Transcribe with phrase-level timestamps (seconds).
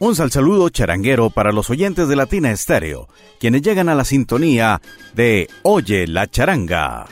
[0.00, 4.80] Un sal saludo charanguero para los oyentes de Latina Estéreo, quienes llegan a la sintonía
[5.14, 7.06] de Oye la charanga.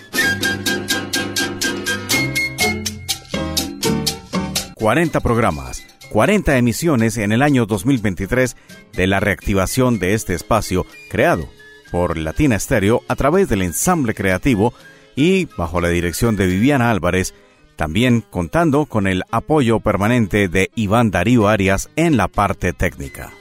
[4.74, 8.56] 40 programas, 40 emisiones en el año 2023
[8.94, 11.48] de la reactivación de este espacio creado
[11.92, 14.74] por Latina Estéreo a través del ensamble creativo
[15.14, 17.32] y bajo la dirección de Viviana Álvarez
[17.76, 23.32] también contando con el apoyo permanente de Iván Darío Arias en la parte técnica.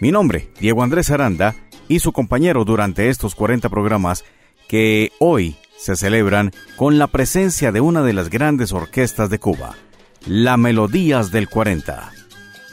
[0.00, 1.54] Mi nombre, Diego Andrés Aranda,
[1.88, 4.24] y su compañero durante estos 40 programas
[4.68, 9.74] que hoy se celebran con la presencia de una de las grandes orquestas de Cuba,
[10.26, 12.12] la Melodías del 40.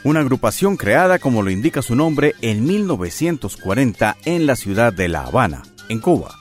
[0.04, 5.24] Una agrupación creada, como lo indica su nombre, en 1940 en la ciudad de La
[5.24, 6.36] Habana, en Cuba.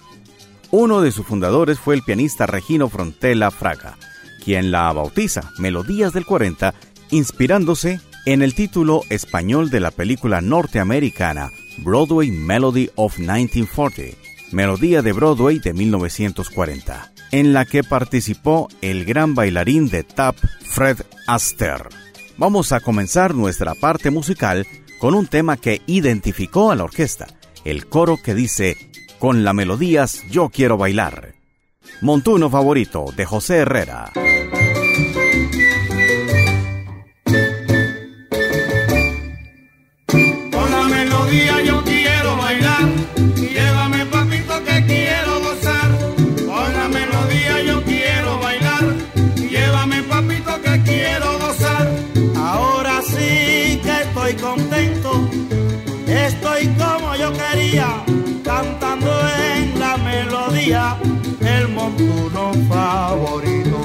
[0.71, 3.97] Uno de sus fundadores fue el pianista Regino Frontela Fraga,
[4.45, 6.75] quien la bautiza Melodías del 40,
[7.11, 14.17] inspirándose en el título español de la película norteamericana Broadway Melody of 1940,
[14.53, 20.99] Melodía de Broadway de 1940, en la que participó el gran bailarín de tap Fred
[21.27, 21.89] Astaire.
[22.37, 24.67] Vamos a comenzar nuestra parte musical
[24.99, 27.27] con un tema que identificó a la orquesta,
[27.65, 28.77] el coro que dice,
[29.19, 31.34] con la melodías yo quiero bailar.
[32.05, 34.13] Montuno favorito de José Herrera.
[62.69, 63.79] Favorito.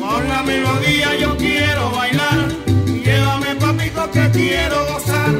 [0.00, 2.48] Con la melodía yo quiero bailar,
[2.86, 5.34] llévame papito que quiero gozar.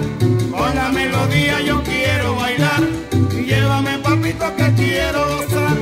[0.50, 2.82] Con la melodía yo quiero bailar,
[3.46, 5.76] llévame papito que quiero gozar.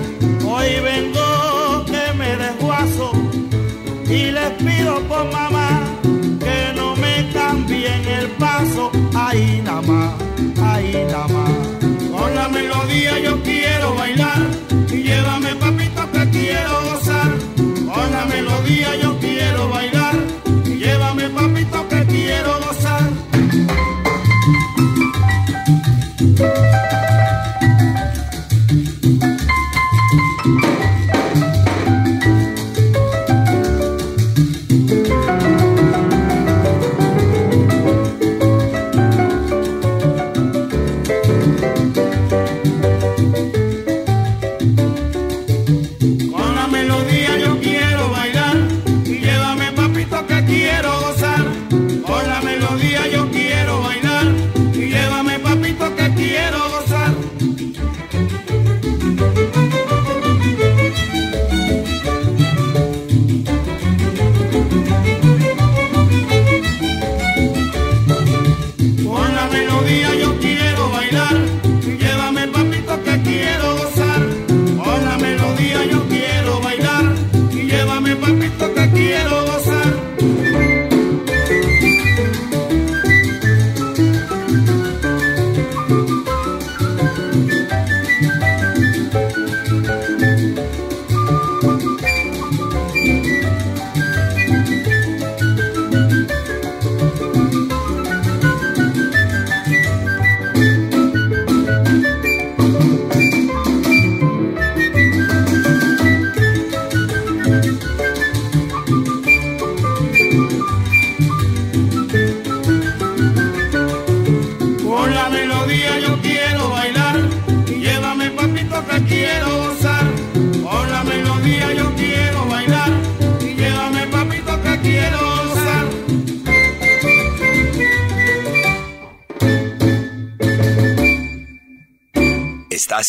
[0.47, 3.13] Hoy vengo que me desguazo
[4.07, 5.83] y les pido por mamá
[6.41, 8.91] que no me cambien el paso.
[9.15, 10.14] Ahí nada más,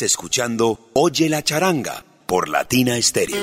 [0.02, 3.36] escuchando Oye la charanga por Latina Stereo.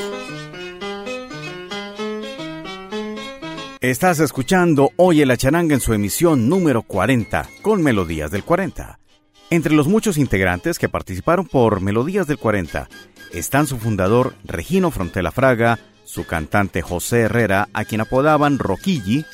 [3.81, 8.99] Estás escuchando Oye la Charanga en su emisión número 40, con Melodías del 40.
[9.51, 12.89] Entre los muchos integrantes que participaron por Melodías del 40
[13.33, 19.25] están su fundador Regino Frontela Fraga, su cantante José Herrera, a quien apodaban Roquilli,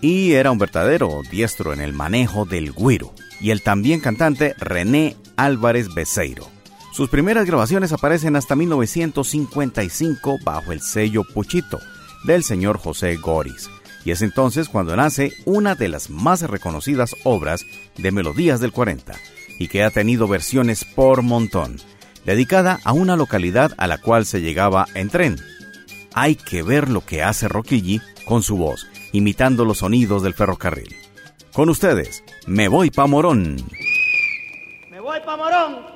[0.00, 5.16] y era un verdadero diestro en el manejo del güiro, y el también cantante René
[5.36, 6.55] Álvarez Beceiro.
[6.96, 11.78] Sus primeras grabaciones aparecen hasta 1955 bajo el sello Puchito
[12.24, 13.68] del señor José Goris
[14.06, 17.66] y es entonces cuando nace una de las más reconocidas obras
[17.98, 19.12] de Melodías del 40,
[19.58, 21.76] y que ha tenido versiones por montón,
[22.24, 25.36] dedicada a una localidad a la cual se llegaba en tren.
[26.14, 30.96] Hay que ver lo que hace Roquilli con su voz, imitando los sonidos del ferrocarril.
[31.52, 33.56] Con ustedes, me voy pa' Morón.
[34.88, 35.95] Me voy pa' Morón.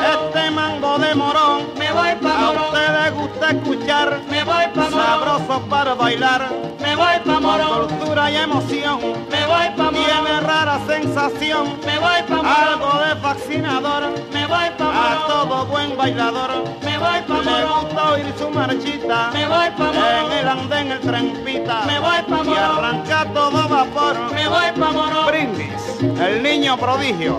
[5.11, 6.47] Sabroso para bailar.
[6.79, 7.89] Me voy pa' morón.
[7.89, 8.97] Cultura y emoción.
[9.29, 10.05] Me voy pa' morón.
[10.05, 11.77] Tiene rara sensación.
[11.85, 12.47] Me voy pa' morón.
[12.47, 14.03] Algo de fascinador.
[14.31, 15.11] Me voy pa' morón.
[15.11, 16.63] A todo buen bailador.
[16.81, 17.45] Me voy pa' morón.
[17.45, 19.31] Le gusta oír su marchita.
[19.33, 20.31] Me voy pa' morón.
[20.31, 21.81] En el andén el tren pita.
[21.87, 22.53] Me voy pa' morón.
[22.53, 24.15] Y arranca todo vapor.
[24.33, 25.27] Me voy pa' morón.
[25.27, 26.21] Brindis.
[26.21, 27.37] El niño prodigio.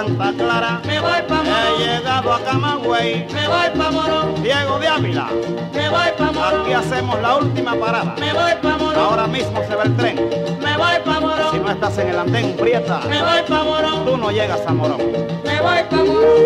[0.00, 0.80] Santa Clara.
[0.86, 1.78] Me voy pa' He Morón.
[1.78, 3.26] llegado a Camagüey.
[3.34, 4.42] Me voy pa' Morón.
[4.42, 5.28] Diego de Ávila.
[5.74, 6.62] Me voy pa' Morón.
[6.62, 8.14] Aquí hacemos la última parada.
[8.18, 8.98] Me voy pa' Morón.
[8.98, 10.16] Ahora mismo se va el tren.
[10.62, 11.62] Me voy pa' Si Morón.
[11.64, 13.00] no estás en el andén, prieta.
[13.10, 14.06] Me voy pa' Morón.
[14.06, 15.00] Tú no llegas a Morón.
[15.44, 16.40] Me voy pa' Morón.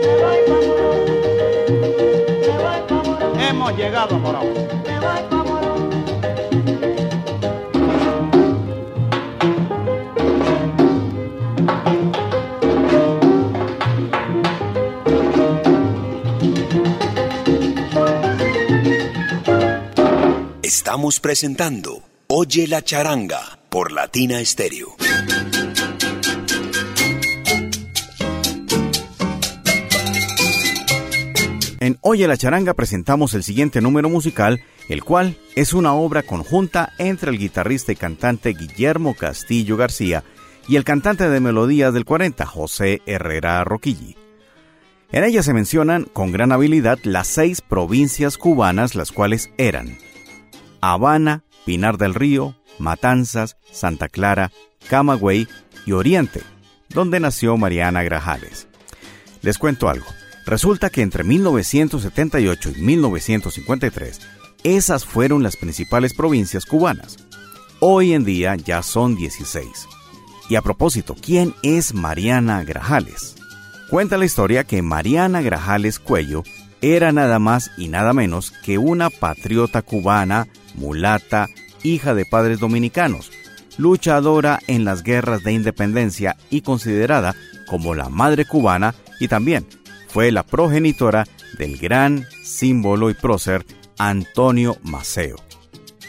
[0.00, 1.04] Me voy pa' Morón.
[2.46, 3.40] Me voy pa' Morón.
[3.40, 5.33] Hemos llegado a Morón.
[20.94, 24.94] Estamos presentando Oye la charanga por Latina Estéreo.
[31.80, 36.92] En Oye la Charanga presentamos el siguiente número musical, el cual es una obra conjunta
[36.98, 40.22] entre el guitarrista y cantante Guillermo Castillo García
[40.68, 44.16] y el cantante de melodías del 40, José Herrera Roquilli.
[45.10, 49.98] En ella se mencionan con gran habilidad las seis provincias cubanas, las cuales eran
[50.92, 54.52] Habana, Pinar del Río, Matanzas, Santa Clara,
[54.88, 55.48] Camagüey
[55.86, 56.42] y Oriente,
[56.90, 58.68] donde nació Mariana Grajales.
[59.42, 60.06] Les cuento algo.
[60.46, 64.20] Resulta que entre 1978 y 1953,
[64.62, 67.16] esas fueron las principales provincias cubanas.
[67.80, 69.66] Hoy en día ya son 16.
[70.50, 73.36] Y a propósito, ¿quién es Mariana Grajales?
[73.88, 76.42] Cuenta la historia que Mariana Grajales Cuello
[76.82, 81.48] era nada más y nada menos que una patriota cubana, mulata,
[81.82, 83.30] hija de padres dominicanos,
[83.78, 87.34] luchadora en las guerras de independencia y considerada
[87.66, 89.66] como la madre cubana y también
[90.08, 91.26] fue la progenitora
[91.58, 93.66] del gran símbolo y prócer
[93.98, 95.36] Antonio Maceo.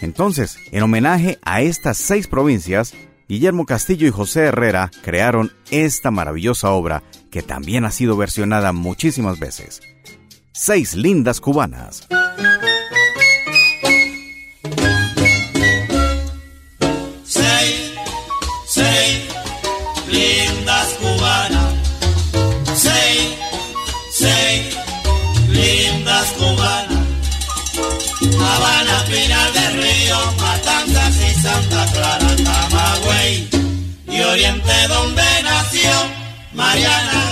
[0.01, 2.93] Entonces, en homenaje a estas seis provincias,
[3.27, 9.39] Guillermo Castillo y José Herrera crearon esta maravillosa obra que también ha sido versionada muchísimas
[9.39, 9.81] veces.
[10.51, 12.07] Seis lindas cubanas.
[36.75, 37.24] Mariana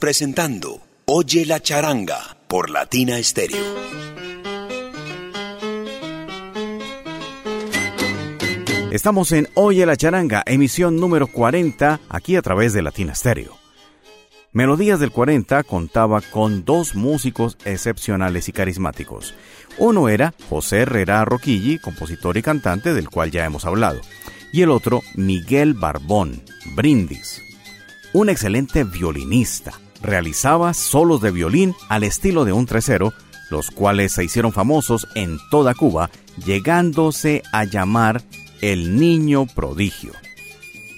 [0.00, 3.58] presentando Oye la charanga por Latina Estéreo.
[8.90, 13.56] Estamos en Oye la Charanga, emisión número 40, aquí a través de Latina Stereo.
[14.52, 19.34] Melodías del 40 contaba con dos músicos excepcionales y carismáticos.
[19.78, 24.00] Uno era José Herrera Roquilli, compositor y cantante del cual ya hemos hablado,
[24.50, 26.42] y el otro Miguel Barbón,
[26.74, 27.42] Brindis.
[28.12, 29.78] Un excelente violinista.
[30.02, 33.12] Realizaba solos de violín al estilo de un tresero,
[33.50, 36.10] los cuales se hicieron famosos en toda Cuba,
[36.44, 38.22] llegándose a llamar
[38.60, 40.12] el niño prodigio.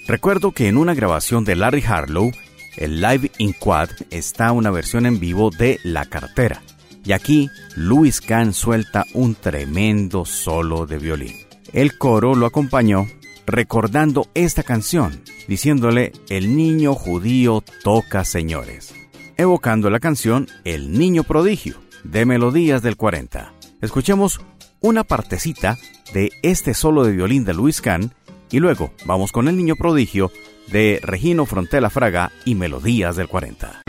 [0.07, 2.31] Recuerdo que en una grabación de Larry Harlow,
[2.75, 6.61] el Live in Quad está una versión en vivo de La Cartera.
[7.05, 11.35] Y aquí Louis Kahn suelta un tremendo solo de violín.
[11.73, 13.07] El coro lo acompañó
[13.45, 18.93] recordando esta canción, diciéndole El niño judío toca señores,
[19.37, 23.53] evocando la canción El niño prodigio de Melodías del 40.
[23.81, 24.41] Escuchemos
[24.81, 25.77] una partecita
[26.13, 28.13] de este solo de violín de Luis Kahn
[28.51, 30.31] y luego vamos con El niño prodigio
[30.71, 33.83] de Regino Frontela Fraga y Melodías del 40.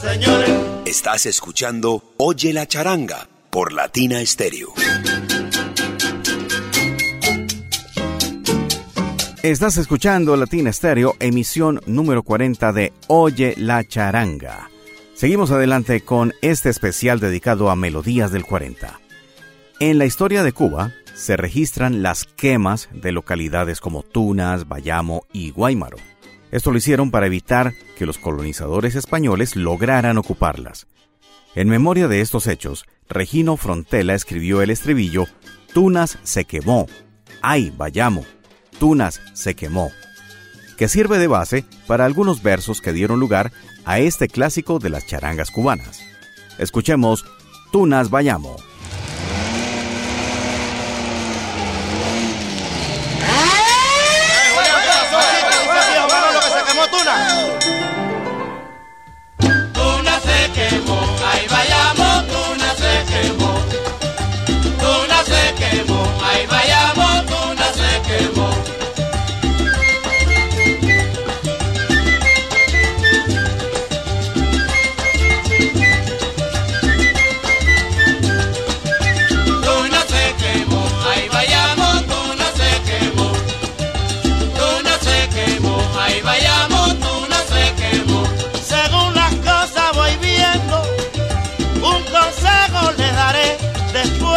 [0.00, 0.50] Señores.
[0.84, 4.72] Estás escuchando Oye la charanga por Latina Stereo.
[9.42, 14.70] Estás escuchando Latina Stereo, emisión número 40 de Oye la charanga.
[15.14, 19.00] Seguimos adelante con este especial dedicado a melodías del 40.
[19.80, 25.50] En la historia de Cuba se registran las quemas de localidades como Tunas, Bayamo y
[25.50, 26.11] Guaymaro.
[26.52, 30.86] Esto lo hicieron para evitar que los colonizadores españoles lograran ocuparlas.
[31.54, 35.26] En memoria de estos hechos, Regino Frontela escribió el estribillo
[35.72, 36.86] Tunas se quemó,
[37.40, 38.24] ay, Bayamo,
[38.78, 39.90] Tunas se quemó,
[40.76, 43.50] que sirve de base para algunos versos que dieron lugar
[43.86, 46.02] a este clásico de las charangas cubanas.
[46.58, 47.24] Escuchemos
[47.72, 48.56] Tunas Bayamo.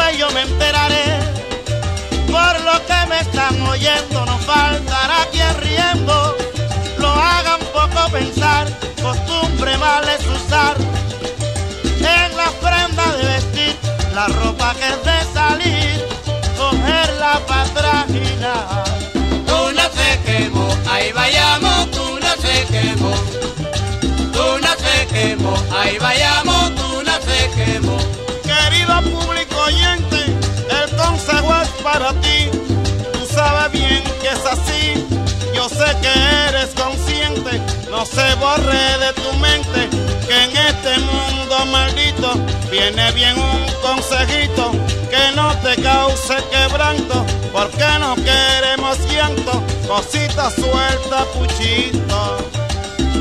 [0.06, 1.20] Después yo me enteraré.
[2.28, 6.38] Por lo que me están oyendo, no faltará quien riendo,
[6.98, 8.68] lo haga un poco pensar,
[9.02, 10.76] costumbre mal es usar.
[12.00, 13.76] En la prenda de vestir,
[14.14, 16.06] la ropa que es de salir,
[18.46, 18.84] luna.
[19.48, 23.14] Luna se quemó, ahí vayamos, luna se quemó.
[24.34, 27.98] Luna se quemó, ahí vayamos, luna se quemó.
[28.44, 32.50] Querido público el consejo es para ti.
[33.14, 35.06] Tú sabes bien que es así.
[35.56, 39.90] Yo sé que eres consciente, no se borre de tu mente
[40.28, 42.34] que en este mundo maldito
[42.70, 44.72] viene bien un consejito
[45.10, 52.38] que no te cause quebranto, porque no queremos llanto, cosita suelta, puchito.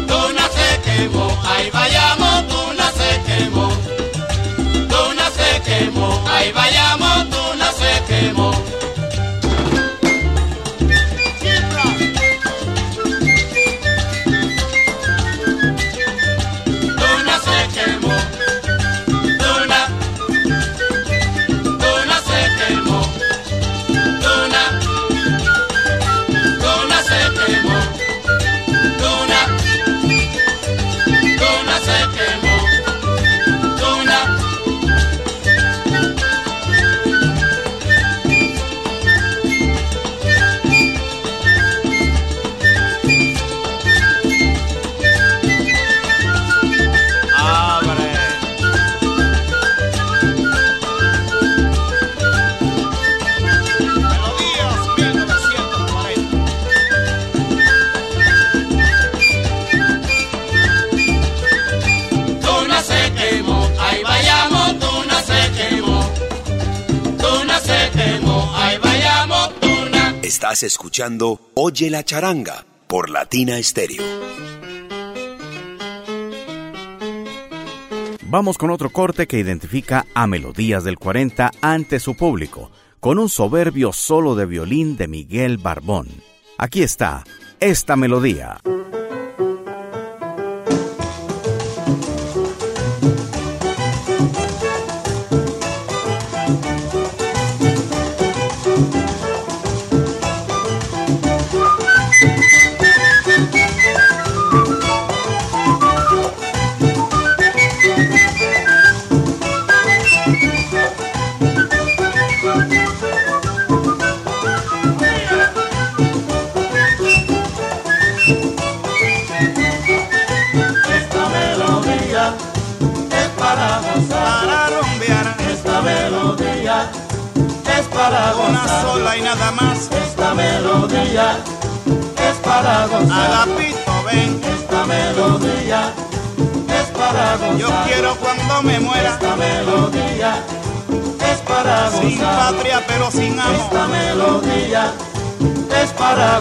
[0.09, 4.04] Luna se quemó, ahí vayamos, luna se quemó.
[5.75, 8.54] Luna se quemó, ahí vayamos, luna se quemó.
[70.55, 74.05] Estás escuchando Oye la charanga por Latina Stereo.
[78.23, 83.29] Vamos con otro corte que identifica a Melodías del 40 ante su público, con un
[83.29, 86.07] soberbio solo de violín de Miguel Barbón.
[86.57, 87.25] Aquí está,
[87.59, 88.61] esta melodía.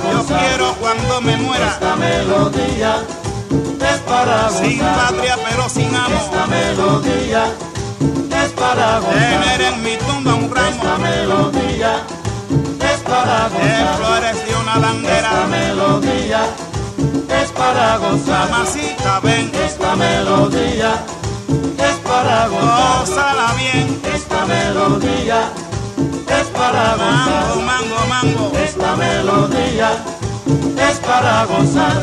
[0.02, 2.96] Yo quiero cuando me muera, Esta melodía
[3.94, 4.96] es para sin gozar.
[4.96, 6.16] patria pero sin amo.
[6.16, 7.44] Esta melodía
[8.44, 9.62] es para Tener gozar.
[9.62, 11.94] en mi tumba un Esta ramo melodía
[12.92, 13.96] es para de gozar.
[13.98, 15.48] flores de una Esta bandera.
[15.50, 16.42] melodía
[17.42, 18.50] es para gozar.
[18.50, 20.92] Mamacita, ven, Esta melodía
[21.78, 23.00] es para gozar.
[23.00, 24.02] gózala bien.
[24.12, 25.40] Esta melodía
[26.74, 28.52] para Mango, mango, mango.
[28.58, 29.92] Esta melodía
[30.90, 32.02] es para gozar.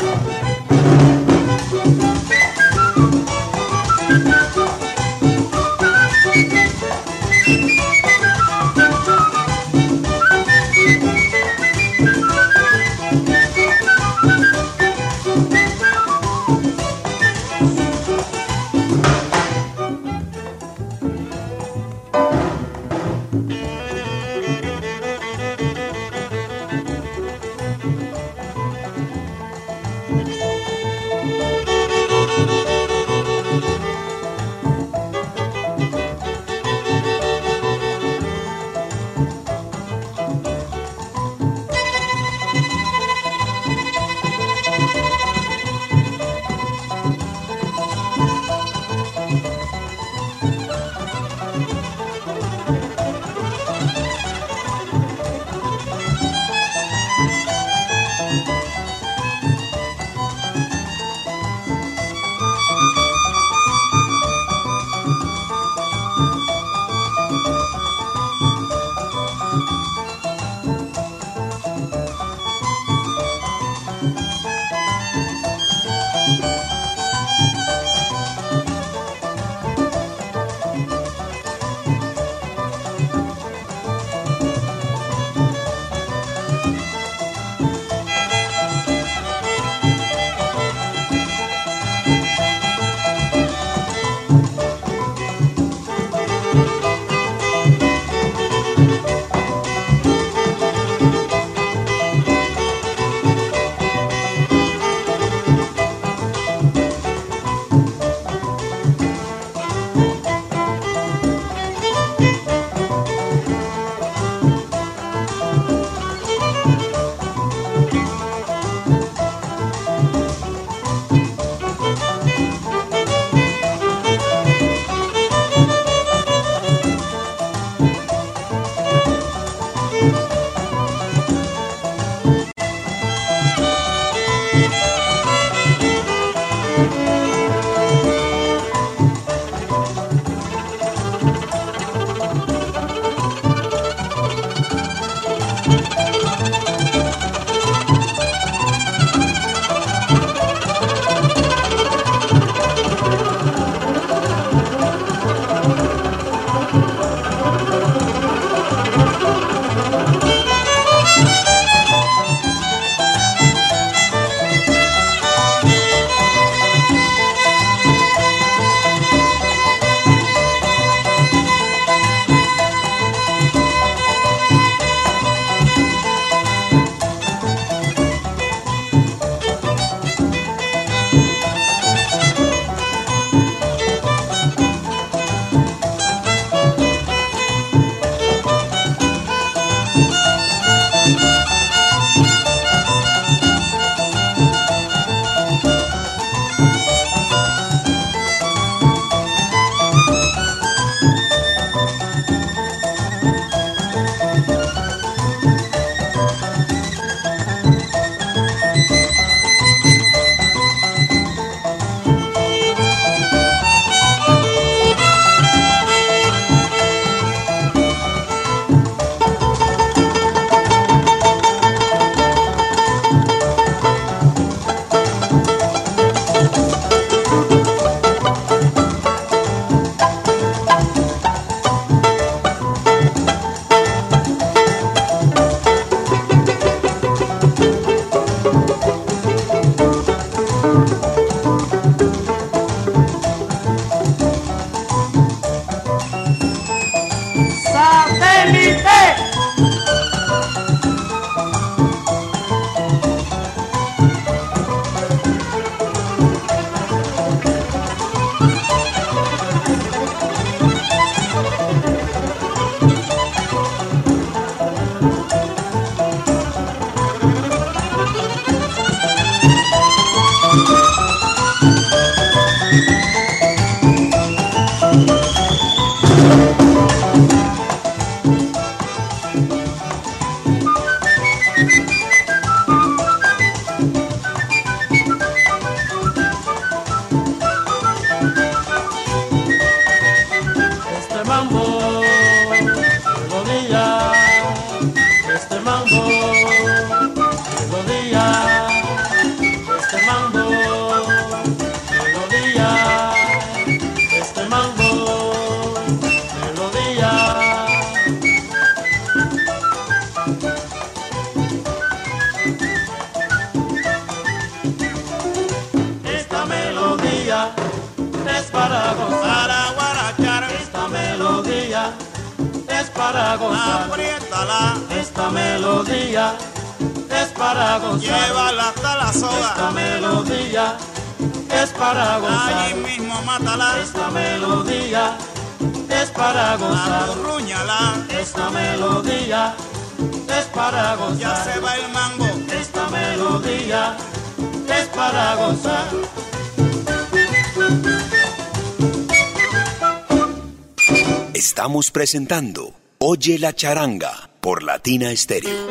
[351.70, 355.68] Estamos presentando Oye la charanga por Latina Stereo.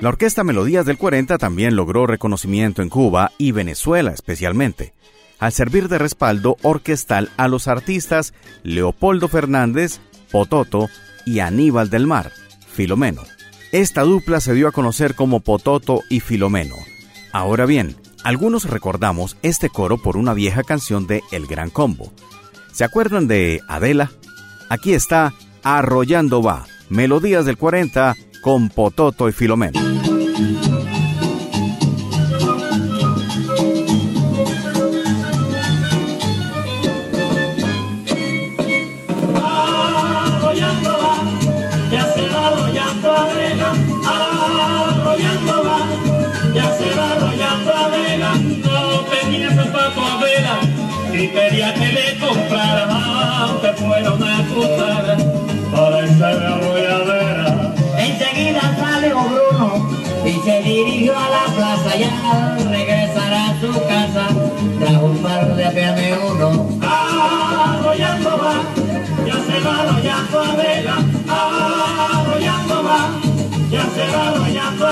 [0.00, 4.94] La Orquesta Melodías del 40 también logró reconocimiento en Cuba y Venezuela especialmente,
[5.40, 9.98] al servir de respaldo orquestal a los artistas Leopoldo Fernández,
[10.30, 10.88] Pototo
[11.24, 12.30] y Aníbal del Mar,
[12.72, 13.22] Filomeno.
[13.72, 16.76] Esta dupla se dio a conocer como Pototo y Filomeno.
[17.32, 22.12] Ahora bien, algunos recordamos este coro por una vieja canción de El Gran Combo.
[22.72, 24.10] ¿Se acuerdan de Adela?
[24.68, 29.95] Aquí está Arrollando va, Melodías del 40 con Pototo y Filomeno.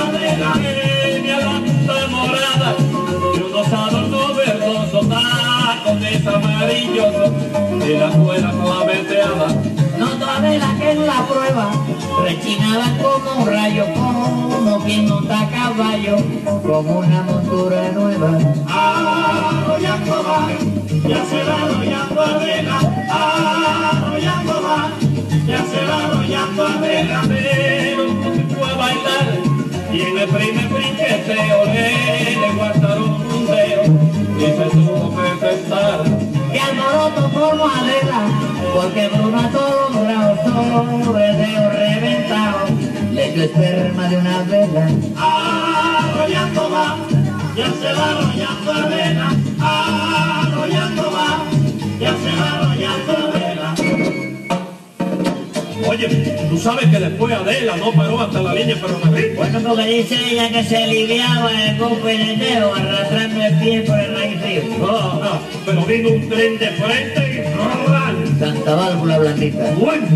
[0.05, 0.53] Arrollando Adela.
[1.05, 2.75] Tenía la punta morada
[3.35, 7.31] y unos adornos verdosos, tacones amarillosos
[7.87, 9.47] y la suela toda veteada.
[9.99, 11.71] notó Adela que en la prueba
[12.25, 16.17] rechinaba como un rayo como quien monta caballo
[16.63, 18.39] como una montura nueva
[18.69, 20.49] Arrollando va,
[21.09, 22.79] ya se va arrollando Adela,
[23.11, 24.91] arrollando va,
[25.47, 28.24] ya se va arrollando Adela, pero
[29.95, 33.85] y en el primer brinqueteo le, le guardaron un dedo
[34.37, 36.03] y se tuvo que sentar.
[36.53, 42.59] que alboroto Adela porque Bruno a todos lados sobre el dedo reventado.
[43.13, 44.89] Le dio esperma de una vela.
[45.17, 46.97] Arrollando va,
[47.57, 49.29] ya se va arrollando Adela,
[49.61, 49.84] arrollando
[55.95, 56.09] Oye,
[56.51, 59.35] tú sabes que después Adela no paró hasta la línea ferrocarril.
[59.37, 64.01] Bueno, porque dice ella que se aliviaba el en el dedo arrastrando el pie por
[64.01, 64.35] el raíz
[64.83, 68.39] Ah, ah, pero vino un tren de frente y ¡ran!
[68.41, 69.71] Santa válvula blandita.
[69.79, 70.07] Bueno,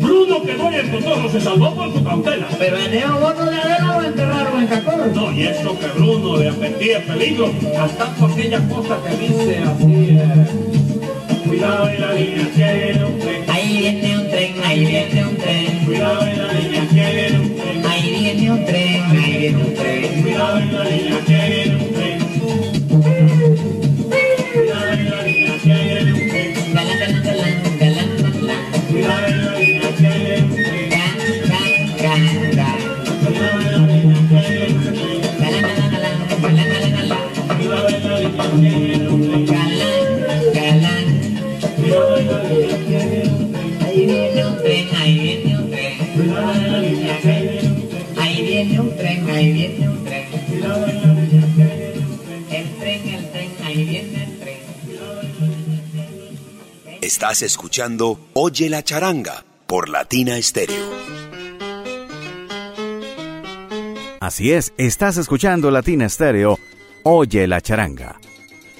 [0.00, 2.48] Bruno quedó en el cotorro, se salvó por su cautela.
[2.58, 5.06] Pero el dedo gordo de Adela lo enterraron en Cacor.
[5.14, 10.18] No, y eso que Bruno le apetía peligro, hasta por aquella cosa que dice así,
[10.18, 10.46] eh,
[11.46, 14.09] cuidado en la línea, que un tren, Ahí viene un
[14.70, 15.84] ahí viene un tren.
[15.84, 19.74] cuidado en la línea, que viene un tren, Ahí viene un tren, ahí viene un
[19.74, 20.22] tren.
[20.22, 21.79] cuidado en la línea, que viene un tren.
[57.20, 60.90] Estás escuchando Oye la charanga por Latina Stereo.
[64.20, 66.58] Así es, estás escuchando Latina Stereo,
[67.02, 68.18] Oye la charanga.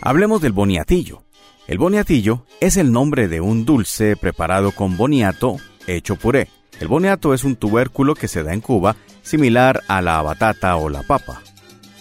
[0.00, 1.22] Hablemos del boniatillo.
[1.66, 6.48] El boniatillo es el nombre de un dulce preparado con boniato hecho puré.
[6.80, 10.88] El boniato es un tubérculo que se da en Cuba, similar a la batata o
[10.88, 11.42] la papa.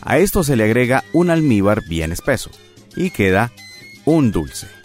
[0.02, 2.50] A esto se le agrega un almíbar bien espeso
[2.96, 3.52] y queda
[4.06, 4.79] un dulce.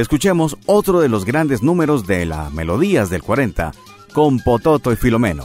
[0.00, 3.72] Escuchemos otro de los grandes números de la Melodías del 40
[4.14, 5.44] con Pototo y Filomeno.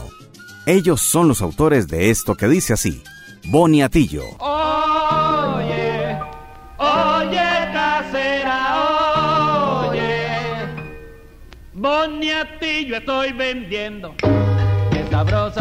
[0.64, 3.02] Ellos son los autores de esto que dice así,
[3.44, 4.22] Boniatillo.
[4.38, 6.18] Oye,
[6.78, 8.70] oye casera,
[9.90, 10.28] oye,
[11.74, 14.14] boniatillo estoy vendiendo.
[14.90, 15.60] Qué sabroso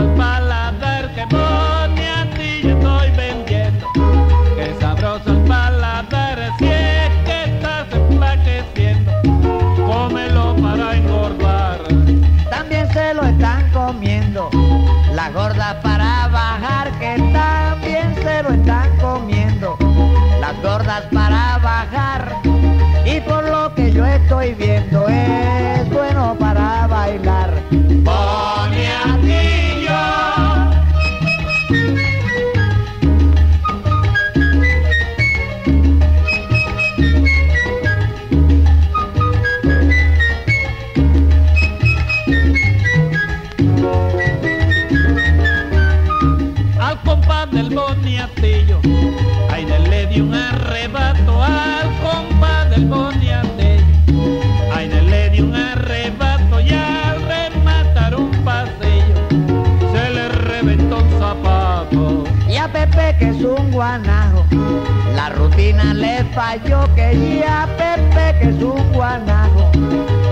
[66.35, 69.71] falló que ya a Pepe que es un guanajo,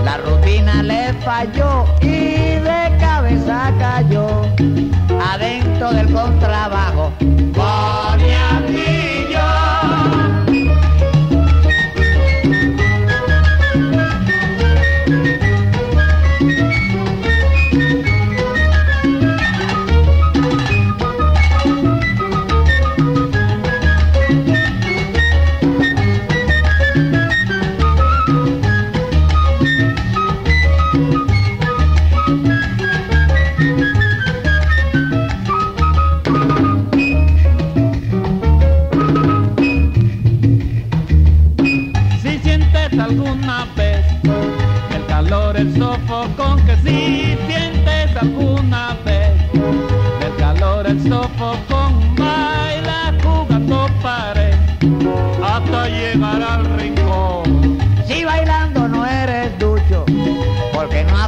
[0.04, 4.42] la rutina le falló y de cabeza cayó
[5.32, 7.10] adentro del contrabajo.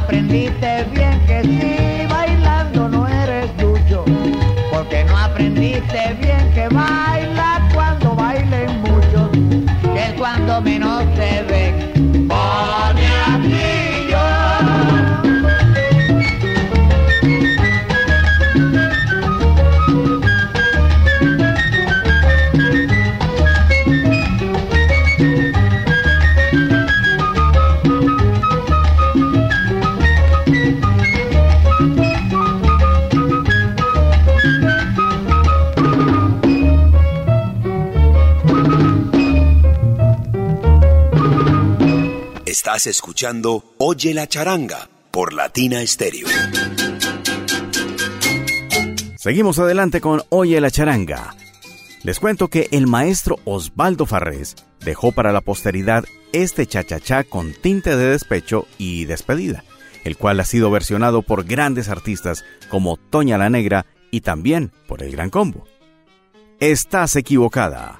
[0.07, 1.76] Aprendiste bien que si
[42.87, 46.25] Escuchando Oye la charanga por Latina Stereo.
[49.17, 51.35] Seguimos adelante con Oye la charanga.
[52.03, 57.97] Les cuento que el maestro Osvaldo Farrés dejó para la posteridad este chachachá con tinte
[57.97, 59.65] de despecho y despedida,
[60.05, 65.03] el cual ha sido versionado por grandes artistas como Toña la Negra y también por
[65.03, 65.67] el Gran Combo.
[66.61, 67.99] Estás equivocada.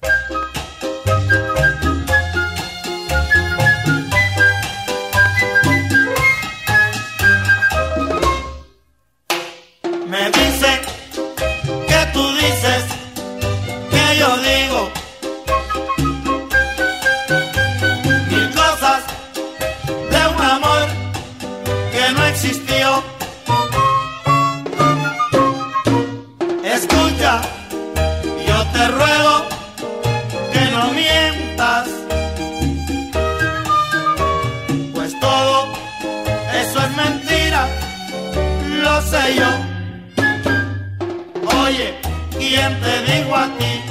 [42.68, 43.82] ¿Quién te dijo a ti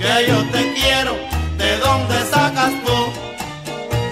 [0.00, 1.16] que yo te quiero?
[1.56, 2.98] ¿De dónde sacas tú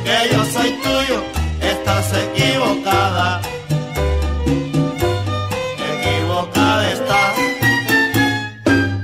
[0.04, 1.22] que yo soy tuyo?
[1.60, 3.40] Estás equivocada.
[5.92, 7.34] Equivocada estás.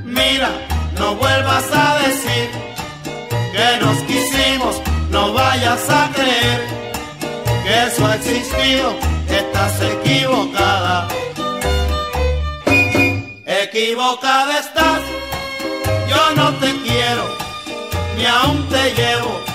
[0.05, 0.51] Mira,
[0.99, 2.51] no vuelvas a decir
[3.55, 6.61] que nos quisimos, no vayas a creer
[7.65, 8.95] que eso ha existido.
[9.29, 11.09] Estás equivocada
[13.83, 15.03] equivocada estás.
[16.09, 17.25] Yo no te quiero,
[18.17, 19.52] ni aún te llevo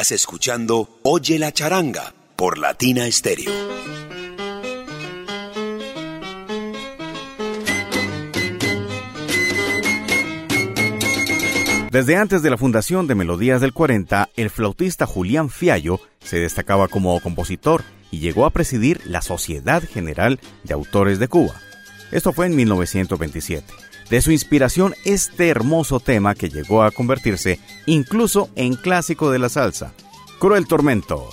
[0.00, 3.52] Estás escuchando Oye la charanga por Latina Stereo.
[11.90, 16.88] Desde antes de la fundación de Melodías del 40, el flautista Julián Fiallo se destacaba
[16.88, 21.60] como compositor y llegó a presidir la Sociedad General de Autores de Cuba.
[22.10, 23.89] Esto fue en 1927.
[24.10, 29.48] De su inspiración este hermoso tema que llegó a convertirse incluso en clásico de la
[29.48, 29.92] salsa,
[30.40, 31.28] Cruel Tormento.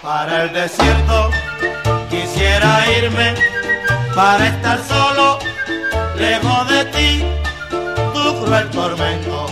[0.00, 1.30] Para el desierto
[2.08, 3.34] quisiera irme,
[4.14, 5.49] para estar solo,
[6.20, 7.24] lejos de ti.
[8.14, 9.46] Tu cruel tormento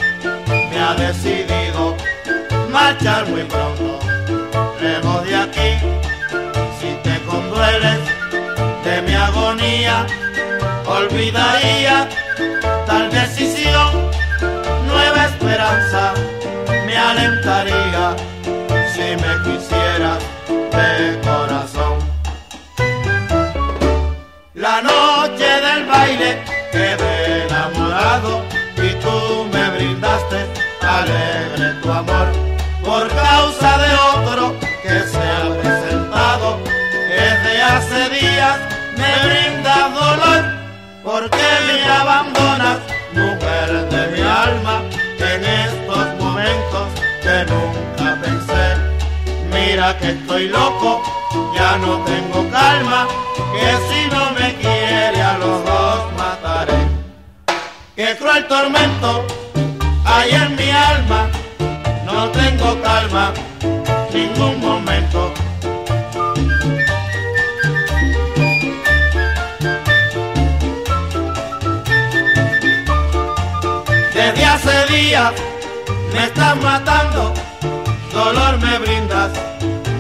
[0.71, 1.97] me ha decidido
[2.71, 3.99] marchar muy pronto,
[4.81, 5.71] lejos de aquí.
[6.79, 7.99] Si te condueles
[8.85, 10.07] de mi agonía,
[10.87, 12.09] olvidaría
[12.87, 13.91] tal decisión.
[14.87, 16.13] Nueva esperanza
[16.87, 18.17] me alentaría
[18.93, 20.19] si me quisieras
[20.77, 21.97] de corazón.
[24.55, 28.43] La noche del baile quedé enamorado
[28.77, 30.47] y tú me brindaste
[30.83, 32.29] alegre tu amor
[32.85, 36.59] por causa de otro que se ha presentado.
[37.09, 38.57] Desde hace días
[38.97, 40.45] me brindas dolor
[41.05, 42.79] porque me abandonas,
[43.13, 44.83] mujer de mi alma,
[45.19, 46.87] en estos momentos
[47.23, 48.67] que nunca pensé.
[49.53, 51.03] Mira que estoy loco,
[51.55, 53.07] ya no tengo calma,
[53.53, 55.88] que si no me quiere a los dos.
[57.99, 59.27] Qué cruel tormento
[60.05, 61.29] hay en mi alma,
[62.05, 63.35] no tengo calma,
[64.15, 65.35] ningún momento.
[74.15, 75.33] Desde hace días
[76.13, 77.35] me estás matando,
[78.13, 79.33] dolor me brindas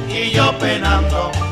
[0.08, 1.47] y yo penando.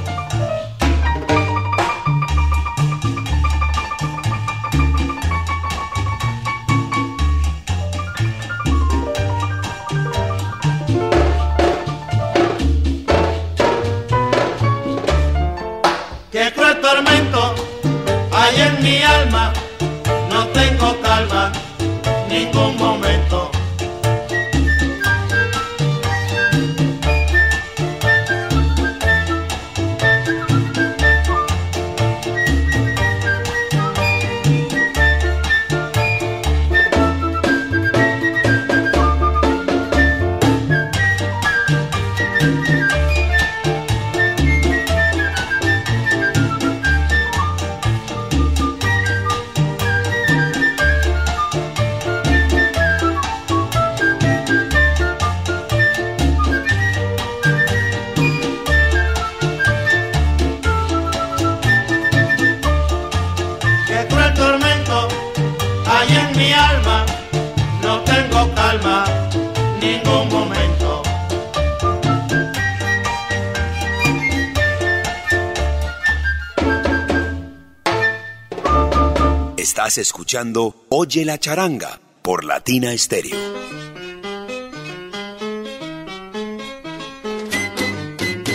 [80.88, 83.36] Oye la charanga por Latina Stereo.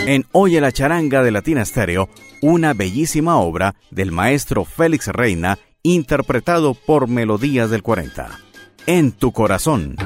[0.06, 2.10] En Oye la charanga de Latina Stereo,
[2.42, 8.38] una bellísima obra del maestro Félix Reina, interpretado por Melodías del 40.
[8.86, 9.96] En tu corazón.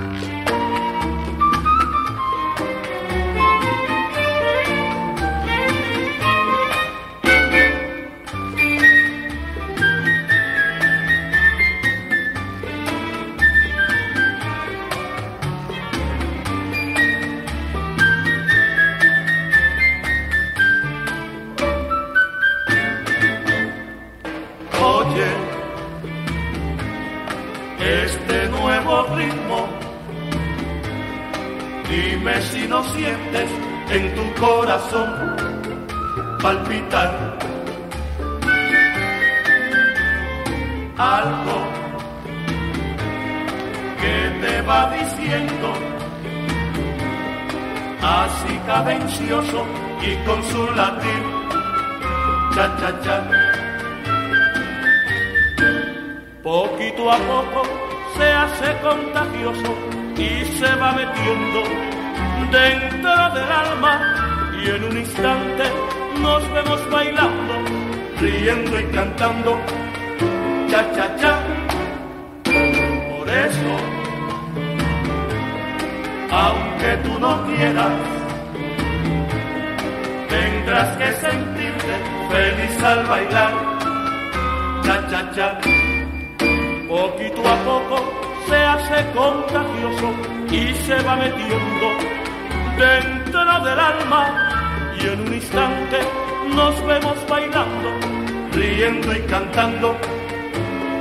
[99.57, 99.97] Cantando,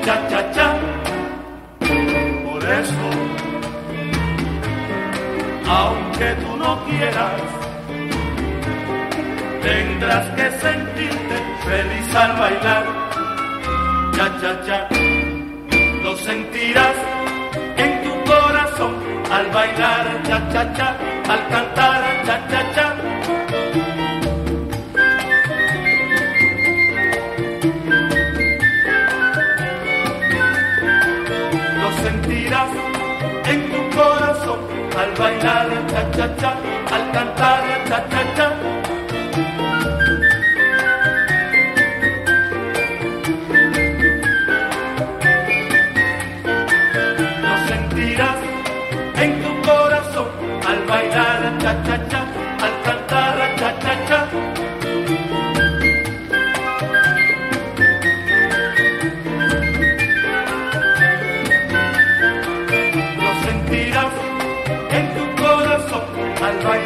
[0.05, 0.67] cha cha cha.
[2.45, 3.07] Por eso,
[5.67, 7.41] aunque tú no quieras,
[9.61, 11.35] tendrás que sentirte
[11.67, 12.83] feliz al bailar,
[14.15, 14.79] cha cha cha.
[16.03, 16.97] Lo sentirás
[17.83, 18.93] en tu corazón
[19.31, 20.89] al bailar cha cha cha,
[21.33, 22.84] al cantar cha cha cha.
[35.17, 36.51] Bailar cha cha cha,
[36.95, 38.74] al cantar cha cha cha.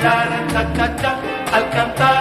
[0.02, 2.20] Al cantar.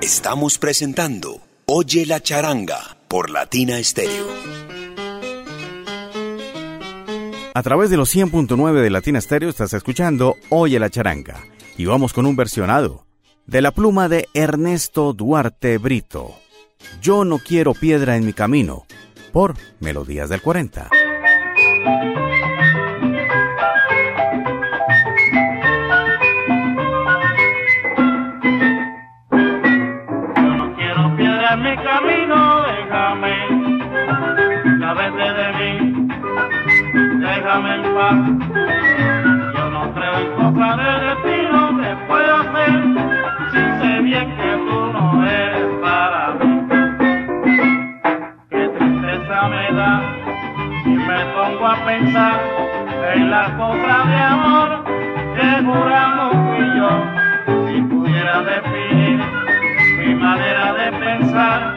[0.00, 4.37] Estamos presentando Oye la charanga por Latina Stereo.
[7.58, 11.42] A través de los 100.9 de Latina Stereo estás escuchando Oye la charanga.
[11.76, 13.04] Y vamos con un versionado
[13.46, 16.36] de la pluma de Ernesto Duarte Brito.
[17.02, 18.86] Yo no quiero piedra en mi camino,
[19.32, 20.88] por Melodías del 40.
[37.48, 38.14] Déjame en paz.
[39.56, 42.72] Yo no creo en cosas de destino que puedo hacer,
[43.50, 46.68] si sé bien que tú no eres para mí.
[48.50, 50.02] Qué tristeza me da
[50.84, 52.40] si me pongo a pensar
[53.14, 54.84] en las cosas de amor
[55.34, 56.90] que juramos y yo.
[57.66, 59.24] Si pudiera definir
[59.98, 61.74] mi manera de pensar,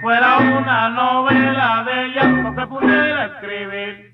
[0.00, 4.07] fuera una novela de llanto que pudiera escribir.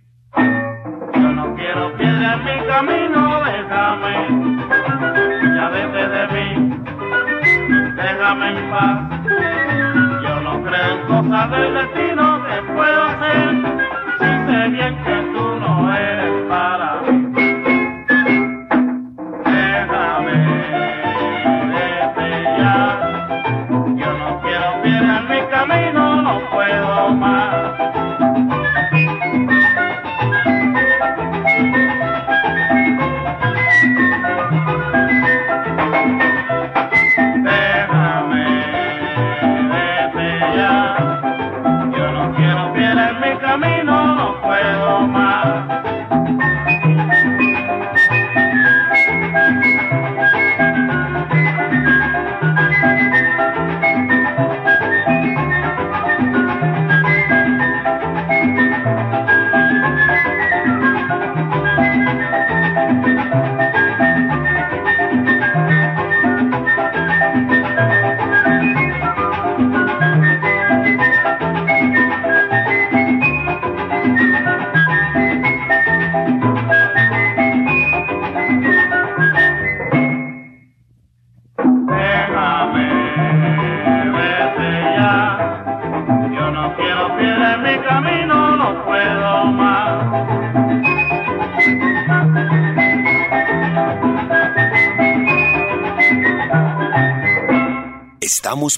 [1.64, 4.14] Quiero piedra en mi camino, déjame,
[5.56, 6.48] ya vete de mí,
[7.96, 8.98] déjame en paz.
[10.22, 13.48] Yo no creo en cosas del destino que puedo hacer,
[14.18, 16.93] si sé bien que tú no eres para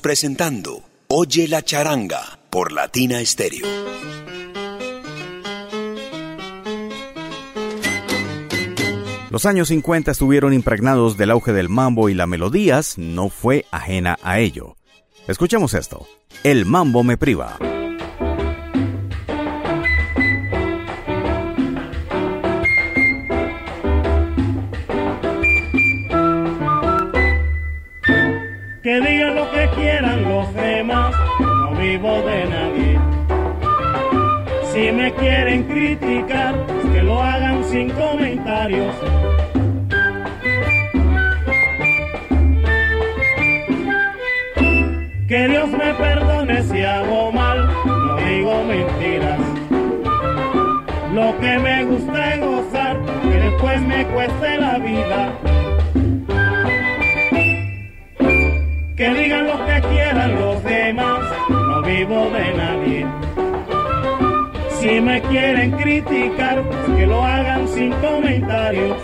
[0.07, 3.67] presentando Oye la charanga por Latina Stereo.
[9.33, 14.17] Los años 50 estuvieron impregnados del auge del mambo y la melodías no fue ajena
[14.23, 14.77] a ello.
[15.27, 16.07] Escuchemos esto.
[16.45, 17.59] El mambo me priva.
[28.85, 29.46] Que digan
[32.03, 33.01] de nadie.
[34.71, 36.55] Si me quieren criticar,
[36.93, 38.95] que lo hagan sin comentarios.
[45.27, 49.41] Que Dios me perdone si hago mal, no digo mentiras.
[51.15, 55.33] Lo que me gusta es gozar, que después me cueste la vida.
[58.97, 61.36] Que digan lo que quieran los demás,
[61.87, 63.07] vivo de nadie.
[64.81, 66.63] Si me quieren criticar,
[66.97, 68.97] que lo hagan sin comentarios.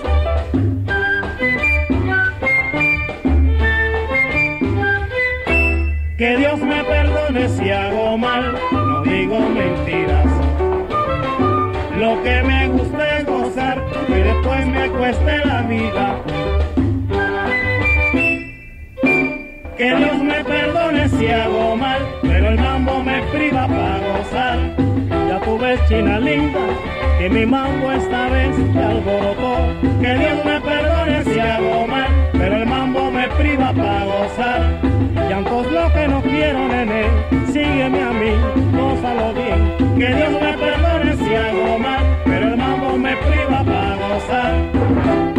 [6.19, 10.27] Que Dios me perdone si hago mal, no digo mentiras.
[11.99, 16.23] Lo que me gusta es gozar, que después me cueste la vida.
[19.77, 22.22] Que Dios me perdone si hago mal,
[23.33, 24.59] priva para gozar.
[25.29, 26.61] Ya tú ves, china linda,
[27.19, 29.57] que mi mambo esta vez te alborotó.
[30.01, 34.61] Que Dios me perdone si hago mal, pero el mambo me priva para gozar.
[35.29, 37.05] Llantos lo que no quiero, nene,
[37.53, 38.33] sígueme a mí,
[38.77, 39.61] gózalo bien.
[39.99, 45.32] Que Dios me perdone si hago mal, pero el mambo me priva para gozar.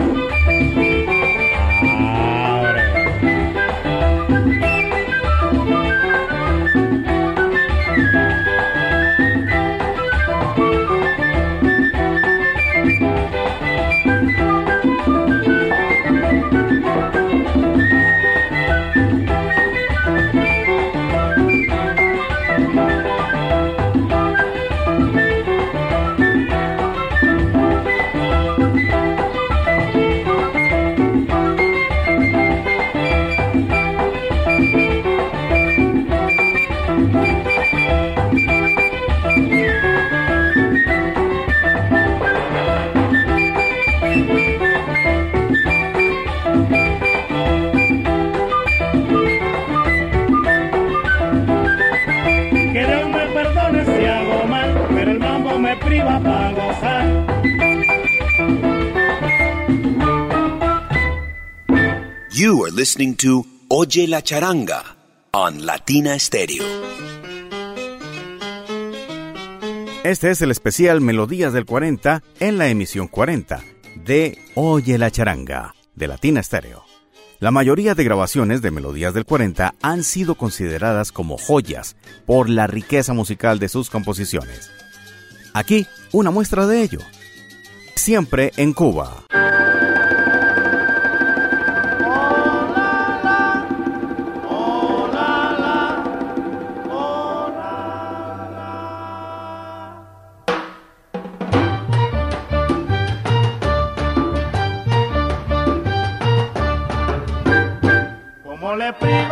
[62.84, 64.84] Listening to Oye la charanga
[65.32, 66.66] on Latina Stereo.
[70.04, 73.64] Este es el especial Melodías del 40 en la emisión 40
[74.04, 76.84] de Oye la charanga de Latina Stereo.
[77.40, 82.68] La mayoría de grabaciones de Melodías del 40 han sido consideradas como joyas por la
[82.68, 84.72] riqueza musical de sus composiciones.
[85.54, 87.00] Aquí una muestra de ello.
[87.96, 89.24] Siempre en Cuba.
[109.00, 109.23] Como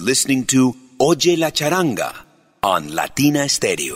[0.00, 2.12] listening to Oye la Charanga
[2.62, 3.94] on Latina Stereo.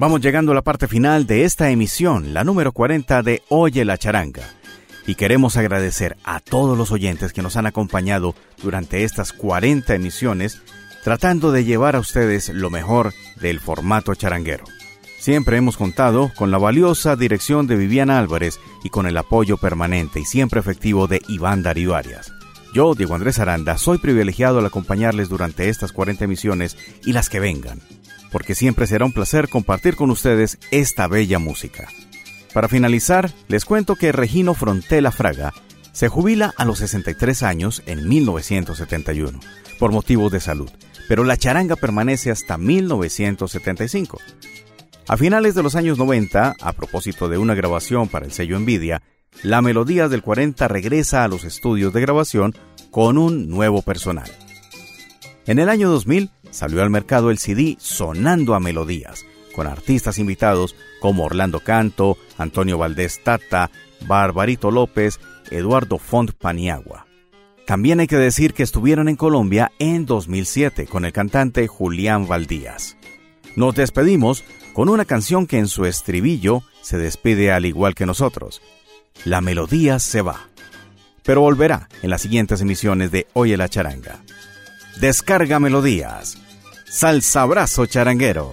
[0.00, 3.96] Vamos llegando a la parte final de esta emisión, la número 40 de Oye la
[3.96, 4.42] Charanga.
[5.06, 10.60] Y queremos agradecer a todos los oyentes que nos han acompañado durante estas 40 emisiones,
[11.02, 14.64] tratando de llevar a ustedes lo mejor del formato charanguero.
[15.24, 20.20] Siempre hemos contado con la valiosa dirección de Viviana Álvarez y con el apoyo permanente
[20.20, 22.30] y siempre efectivo de Iván Darío Arias.
[22.74, 27.40] Yo, Diego Andrés Aranda, soy privilegiado al acompañarles durante estas 40 emisiones y las que
[27.40, 27.80] vengan,
[28.30, 31.88] porque siempre será un placer compartir con ustedes esta bella música.
[32.52, 35.54] Para finalizar, les cuento que Regino Frontela Fraga
[35.92, 39.40] se jubila a los 63 años en 1971
[39.78, 40.70] por motivos de salud,
[41.08, 44.18] pero la charanga permanece hasta 1975.
[45.06, 49.02] A finales de los años 90, a propósito de una grabación para el sello Nvidia,
[49.42, 52.54] la Melodías del 40 regresa a los estudios de grabación
[52.90, 54.30] con un nuevo personal.
[55.46, 60.74] En el año 2000 salió al mercado el CD Sonando a Melodías, con artistas invitados
[61.00, 63.70] como Orlando Canto, Antonio Valdés Tata,
[64.06, 67.06] Barbarito López, Eduardo Font Paniagua.
[67.66, 72.96] También hay que decir que estuvieron en Colombia en 2007 con el cantante Julián Valdías.
[73.54, 74.44] Nos despedimos
[74.74, 78.60] con una canción que en su estribillo se despide al igual que nosotros.
[79.24, 80.48] La melodía se va,
[81.22, 84.18] pero volverá en las siguientes emisiones de Oye la Charanga.
[85.00, 86.36] Descarga melodías.
[86.84, 88.52] Salsa abrazo charanguero.